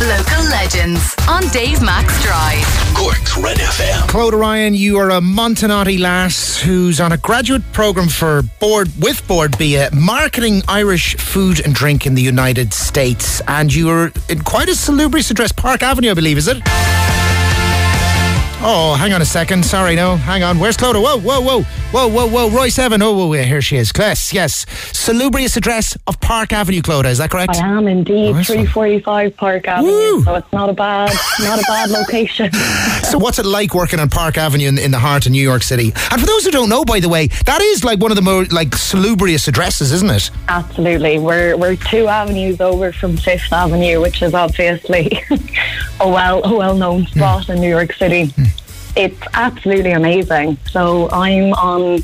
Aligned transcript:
Local 0.00 0.44
legends 0.44 1.16
on 1.28 1.42
Dave 1.48 1.82
Max 1.82 2.22
Drive. 2.22 2.64
Cork's 2.94 3.36
Red 3.36 3.56
FM. 3.56 4.06
Clodagh 4.06 4.38
Ryan, 4.38 4.74
you 4.74 4.96
are 4.96 5.10
a 5.10 5.20
Montenotte 5.20 5.98
lass 5.98 6.56
who's 6.56 7.00
on 7.00 7.10
a 7.10 7.16
graduate 7.16 7.62
programme 7.72 8.08
for 8.08 8.42
board 8.60 8.92
with 9.00 9.26
Board 9.26 9.58
Bia, 9.58 9.90
marketing 9.92 10.62
Irish 10.68 11.16
food 11.16 11.58
and 11.64 11.74
drink 11.74 12.06
in 12.06 12.14
the 12.14 12.22
United 12.22 12.72
States, 12.72 13.42
and 13.48 13.74
you 13.74 13.90
are 13.90 14.12
in 14.28 14.44
quite 14.44 14.68
a 14.68 14.76
salubrious 14.76 15.32
address, 15.32 15.50
Park 15.50 15.82
Avenue, 15.82 16.12
I 16.12 16.14
believe, 16.14 16.38
is 16.38 16.46
it? 16.46 16.58
Oh, 18.60 18.96
hang 18.98 19.12
on 19.12 19.22
a 19.22 19.24
second. 19.24 19.64
Sorry, 19.64 19.94
no, 19.94 20.16
hang 20.16 20.42
on. 20.42 20.58
Where's 20.58 20.76
Clodagh? 20.76 21.00
Whoa, 21.00 21.18
whoa, 21.18 21.40
whoa, 21.40 21.62
whoa, 21.62 22.08
whoa, 22.08 22.26
whoa. 22.26 22.50
Roy 22.50 22.68
Seven. 22.70 23.00
Oh, 23.00 23.12
whoa, 23.12 23.30
here 23.32 23.62
she 23.62 23.76
is. 23.76 23.92
Class, 23.92 24.32
yes. 24.32 24.66
Salubrious 24.92 25.56
address 25.56 25.96
of 26.08 26.20
Park 26.20 26.52
Avenue, 26.52 26.80
Clodagh. 26.80 27.10
Is 27.10 27.18
that 27.18 27.30
correct? 27.30 27.54
I 27.54 27.68
am 27.68 27.86
indeed 27.86 28.32
one. 28.32 28.42
345 28.42 29.36
Park 29.36 29.68
Avenue, 29.68 29.90
Woo! 29.90 30.24
so 30.24 30.34
it's 30.34 30.52
not 30.52 30.68
a 30.68 30.72
bad, 30.72 31.12
not 31.38 31.60
a 31.60 31.64
bad 31.68 31.90
location. 31.90 32.50
So, 33.08 33.16
what's 33.16 33.38
it 33.38 33.46
like 33.46 33.74
working 33.74 34.00
on 34.00 34.10
Park 34.10 34.36
Avenue 34.36 34.68
in, 34.68 34.76
in 34.76 34.90
the 34.90 34.98
heart 34.98 35.24
of 35.24 35.32
New 35.32 35.42
York 35.42 35.62
City? 35.62 35.92
And 36.10 36.20
for 36.20 36.26
those 36.26 36.44
who 36.44 36.50
don't 36.50 36.68
know, 36.68 36.84
by 36.84 37.00
the 37.00 37.08
way, 37.08 37.28
that 37.46 37.62
is 37.62 37.82
like 37.82 38.00
one 38.00 38.10
of 38.10 38.16
the 38.16 38.22
more 38.22 38.44
like 38.46 38.74
salubrious 38.74 39.48
addresses, 39.48 39.92
isn't 39.92 40.10
it? 40.10 40.30
Absolutely, 40.48 41.18
we're 41.18 41.56
we're 41.56 41.76
two 41.76 42.06
avenues 42.08 42.60
over 42.60 42.92
from 42.92 43.16
Fifth 43.16 43.50
Avenue, 43.50 44.02
which 44.02 44.20
is 44.20 44.34
obviously 44.34 45.22
a 46.00 46.08
well 46.08 46.44
a 46.44 46.54
well 46.54 46.76
known 46.76 47.06
spot 47.06 47.46
hmm. 47.46 47.52
in 47.52 47.60
New 47.60 47.70
York 47.70 47.94
City. 47.94 48.26
Hmm. 48.26 48.44
It's 48.98 49.22
absolutely 49.34 49.92
amazing. 49.92 50.58
So 50.70 51.08
I'm 51.10 51.52
on 51.52 52.02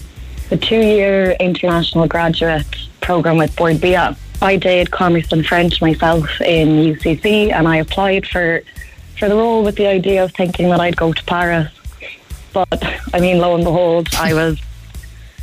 the 0.48 0.56
two 0.56 0.80
year 0.80 1.32
international 1.40 2.06
graduate 2.06 2.66
program 3.00 3.36
with 3.36 3.54
Board 3.56 3.80
Bia. 3.80 4.16
I 4.40 4.56
did 4.56 4.92
commerce 4.92 5.32
and 5.32 5.44
French 5.44 5.80
myself 5.80 6.40
in 6.40 6.68
UCC, 6.94 7.52
and 7.52 7.66
I 7.66 7.78
applied 7.78 8.26
for 8.26 8.62
for 9.18 9.28
the 9.28 9.34
role 9.34 9.64
with 9.64 9.74
the 9.74 9.86
idea 9.86 10.22
of 10.22 10.32
thinking 10.32 10.68
that 10.68 10.80
I'd 10.80 10.96
go 10.96 11.12
to 11.12 11.24
Paris. 11.24 11.68
But 12.52 12.82
I 13.12 13.18
mean, 13.18 13.38
lo 13.38 13.56
and 13.56 13.64
behold, 13.64 14.08
I 14.16 14.32
was 14.32 14.60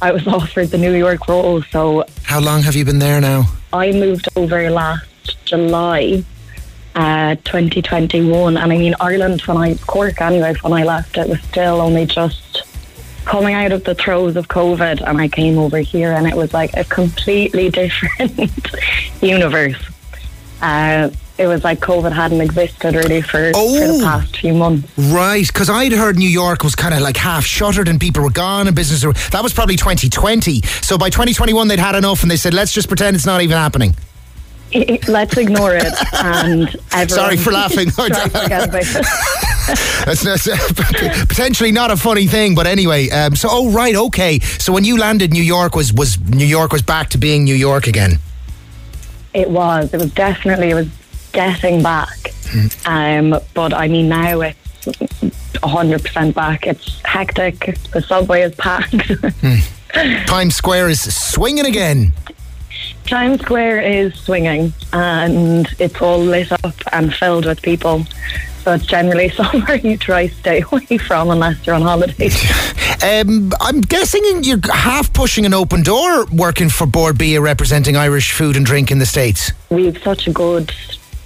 I 0.02 0.14
was 0.14 0.26
offered 0.38 0.68
the 0.68 0.78
New 0.78 0.94
York 0.94 1.28
role. 1.28 1.62
So 1.64 2.06
How 2.24 2.40
long 2.40 2.62
have 2.62 2.76
you 2.76 2.86
been 2.86 3.00
there 3.00 3.20
now? 3.20 3.46
I 3.74 3.92
moved 3.92 4.30
over 4.38 4.70
last 4.70 5.06
July, 5.46 6.24
uh, 6.96 7.36
2021, 7.44 8.58
and 8.58 8.72
I 8.74 8.78
mean 8.78 8.96
Ireland 9.00 9.42
when 9.42 9.58
I 9.58 9.76
Cork 9.76 10.20
anyway. 10.22 10.54
When 10.62 10.74
I 10.74 10.84
left, 10.84 11.18
it 11.18 11.28
was 11.30 11.42
still 11.44 11.80
only 11.82 12.06
just 12.06 12.64
coming 13.26 13.54
out 13.54 13.72
of 13.72 13.84
the 13.84 13.96
throes 13.96 14.36
of 14.36 14.48
COVID, 14.48 15.02
and 15.08 15.22
I 15.22 15.28
came 15.28 15.58
over 15.58 15.78
here, 15.80 16.12
and 16.14 16.28
it 16.28 16.36
was 16.36 16.54
like 16.54 16.72
a 16.76 16.84
completely 16.84 17.70
different 17.80 18.60
universe. 19.22 19.78
Uh, 20.62 21.10
it 21.38 21.48
was 21.48 21.64
like 21.64 21.80
COVID 21.80 22.12
hadn't 22.12 22.40
existed 22.42 22.94
really 22.94 23.22
for, 23.22 23.52
for 23.52 23.58
Oh. 23.58 23.98
the 23.98 24.04
past 24.04 24.38
few 24.38 24.54
months. 24.54 24.88
Right, 24.96 25.48
because 25.48 25.72
I'd 25.72 25.92
heard 25.92 26.18
New 26.18 26.30
York 26.30 26.64
was 26.64 26.76
kind 26.76 26.94
of 26.94 27.02
like 27.02 27.18
half 27.18 27.44
shuttered 27.46 27.88
and 27.88 28.00
people 28.00 28.22
were 28.22 28.30
gone 28.30 28.68
and 28.68 28.76
business. 28.76 29.04
Were, 29.04 29.14
that 29.32 29.42
was 29.42 29.52
probably 29.52 29.76
2020. 29.76 30.62
So 30.84 31.00
by 31.00 31.10
2021, 31.10 31.68
they'd 31.68 31.80
had 31.80 31.96
enough 31.96 32.22
and 32.22 32.30
they 32.30 32.36
said, 32.38 32.54
let's 32.54 32.72
just 32.72 32.90
pretend 32.90 33.16
it's 33.16 33.26
not 33.26 33.42
even 33.42 33.58
happening. 33.58 33.96
Let's 35.08 35.38
ignore 35.38 35.76
it, 35.76 35.94
and 36.14 36.70
Sorry 37.10 37.38
for 37.38 37.52
laughing. 37.52 37.90
try 37.90 38.10
to 38.10 38.30
forget 38.30 38.70
about 38.70 38.82
it. 38.84 39.06
That's, 40.06 40.24
that's 40.24 40.48
potentially 41.28 41.72
not 41.72 41.92
a 41.92 41.98
funny 41.98 42.28
thing, 42.28 42.56
but 42.56 42.68
anyway. 42.68 43.10
Um, 43.10 43.36
so, 43.36 43.50
oh 43.52 43.72
right, 43.72 43.96
okay. 43.96 44.40
So 44.40 44.72
when 44.74 44.84
you 44.86 44.98
landed, 44.98 45.32
New 45.34 45.44
York 45.44 45.76
was 45.76 45.94
was 45.94 46.20
New 46.20 46.46
York 46.46 46.72
was 46.72 46.82
back 46.82 47.10
to 47.10 47.18
being 47.18 47.44
New 47.44 47.56
York 47.56 47.88
again. 47.88 48.20
It 49.34 49.50
was. 49.50 49.94
It 49.94 49.98
was 49.98 50.14
definitely. 50.14 50.72
It 50.72 50.76
was 50.76 50.90
getting 51.32 51.84
back. 51.84 52.34
Um, 52.86 53.40
but 53.54 53.74
I 53.74 53.88
mean, 53.88 54.10
now 54.10 54.42
it's 54.42 54.58
hundred 55.64 56.04
percent 56.04 56.36
back. 56.36 56.66
It's 56.68 57.02
hectic. 57.04 57.78
The 57.92 58.02
subway 58.02 58.42
is 58.42 58.56
packed. 58.56 59.12
Times 60.28 60.56
Square 60.56 60.90
is 60.90 61.14
swinging 61.14 61.66
again. 61.66 62.14
Times 63.06 63.42
Square 63.42 63.82
is 63.82 64.14
swinging, 64.16 64.74
and 64.94 65.68
it's 65.80 66.02
all 66.02 66.20
lit 66.20 66.52
up 66.52 66.76
and 66.92 67.14
filled 67.14 67.46
with 67.46 67.62
people. 67.62 68.06
So 68.64 68.74
it's 68.74 68.86
generally 68.86 69.30
somewhere 69.42 69.76
you 69.76 69.98
try 69.98 70.28
to 70.28 70.34
stay 70.36 70.62
away 70.62 70.98
from 70.98 71.30
unless 71.32 71.66
you're 71.66 71.76
on 71.76 71.82
holiday. 71.82 72.30
Um, 73.04 73.52
I'm 73.60 73.82
guessing 73.82 74.22
you're 74.44 74.60
half 74.72 75.12
pushing 75.12 75.48
an 75.48 75.56
open 75.56 75.82
door 75.82 76.26
working 76.28 76.70
for 76.70 76.86
Board 76.86 77.18
Bia 77.18 77.42
representing 77.42 77.96
Irish 77.98 78.32
food 78.32 78.56
and 78.56 78.64
drink 78.64 78.92
in 78.92 79.00
the 79.00 79.08
States. 79.08 79.52
we 79.72 79.86
have 79.88 79.98
such 80.04 80.28
a 80.28 80.32
good, 80.32 80.72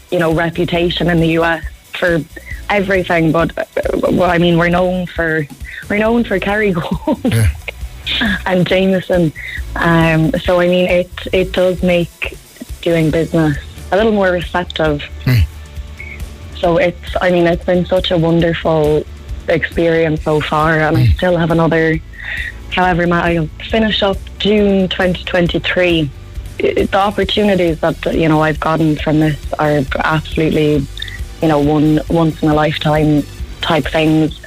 you 0.09 0.17
know, 0.17 0.33
reputation 0.33 1.09
in 1.09 1.19
the 1.19 1.27
US 1.39 1.65
for 1.99 2.21
everything. 2.69 3.33
But 3.33 3.51
well, 3.93 4.31
I 4.31 4.37
mean, 4.37 4.57
we're 4.57 4.69
known 4.69 5.05
for 5.07 5.45
we're 5.89 5.97
known 5.97 6.23
for 6.23 6.39
Kerrygold 6.39 7.49
and 8.45 8.65
Jameson. 8.65 9.33
Um, 9.75 10.31
so 10.43 10.59
I 10.59 10.67
mean, 10.67 10.87
it 10.89 11.09
it 11.33 11.51
does 11.53 11.83
make 11.83 12.37
doing 12.81 13.11
business 13.11 13.57
a 13.91 13.97
little 13.97 14.11
more 14.11 14.31
receptive. 14.31 15.01
So 16.57 16.77
it's, 16.77 17.15
I 17.21 17.29
mean, 17.31 17.45
it's 17.47 17.65
been 17.65 17.85
such 17.85 18.11
a 18.11 18.17
wonderful 18.17 19.05
experience 19.47 20.23
so 20.23 20.39
far, 20.41 20.79
and 20.79 20.97
I 20.97 21.05
still 21.07 21.37
have 21.37 21.51
another. 21.51 21.99
However, 22.71 23.05
I'll 23.13 23.47
finish 23.69 24.01
up 24.01 24.17
June 24.39 24.87
2023. 24.89 26.09
I- 26.59 26.83
The 26.89 26.97
opportunities 26.97 27.79
that 27.81 27.97
you 28.15 28.27
know 28.29 28.41
I've 28.41 28.59
gotten 28.59 28.95
from 28.95 29.19
this 29.19 29.37
are 29.59 29.81
absolutely, 30.03 30.85
you 31.41 31.47
know, 31.47 31.59
one 31.59 31.99
once 32.09 32.41
in 32.41 32.49
a 32.49 32.53
lifetime 32.53 33.23
type 33.61 33.85
things, 33.87 34.39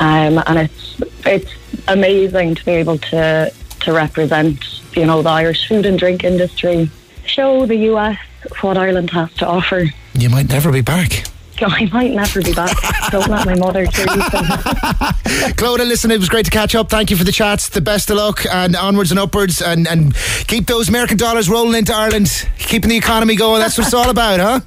um, 0.00 0.42
and 0.46 0.58
it's 0.58 1.00
it's 1.26 1.50
amazing 1.88 2.54
to 2.56 2.64
be 2.64 2.72
able 2.72 2.98
to 2.98 3.52
to 3.88 3.94
represent 3.94 4.82
you 4.94 5.06
know 5.06 5.22
the 5.22 5.30
Irish 5.30 5.66
food 5.66 5.86
and 5.86 5.98
drink 5.98 6.22
industry, 6.22 6.90
show 7.24 7.64
the 7.64 7.76
US 7.92 8.18
what 8.60 8.76
Ireland 8.76 9.10
has 9.10 9.32
to 9.34 9.46
offer. 9.46 9.86
You 10.12 10.28
might 10.28 10.48
never 10.50 10.70
be 10.70 10.82
back. 10.82 11.24
I 11.60 11.88
might 11.90 12.12
never 12.12 12.42
be 12.42 12.52
back. 12.52 12.76
Don't 13.10 13.28
let 13.28 13.46
my 13.46 13.56
mother 13.56 13.80
hear 13.80 14.04
you 14.04 14.22
say 14.22 14.42
that. 14.42 15.16
Clodagh, 15.56 15.88
listen, 15.88 16.10
it 16.10 16.18
was 16.18 16.28
great 16.28 16.44
to 16.44 16.50
catch 16.50 16.74
up. 16.74 16.90
Thank 16.90 17.10
you 17.10 17.16
for 17.16 17.24
the 17.24 17.32
chats. 17.32 17.70
The 17.70 17.80
best 17.80 18.10
of 18.10 18.18
luck 18.18 18.44
and 18.46 18.76
onwards 18.76 19.10
and 19.10 19.18
upwards 19.18 19.60
and, 19.62 19.88
and 19.88 20.14
keep 20.46 20.66
those 20.66 20.88
American 20.88 21.16
dollars 21.16 21.48
rolling 21.48 21.76
into 21.76 21.94
Ireland, 21.94 22.46
keeping 22.58 22.90
the 22.90 22.96
economy 22.96 23.36
going. 23.36 23.60
That's 23.60 23.76
what 23.78 23.86
it's 23.86 23.94
all 23.94 24.10
about, 24.10 24.38
huh? 24.38 24.60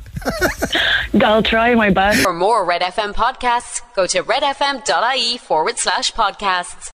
I'll 1.24 1.44
try 1.44 1.76
my 1.76 1.92
best. 1.92 2.24
For 2.24 2.34
more 2.34 2.66
Red 2.66 2.82
FM 2.82 3.14
podcasts, 3.14 3.82
go 3.96 4.08
to 4.08 4.24
redfm.ie 4.24 5.38
forward 5.38 5.78
slash 5.78 6.12
podcasts. 6.12 6.90